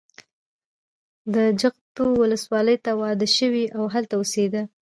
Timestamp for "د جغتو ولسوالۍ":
1.33-2.77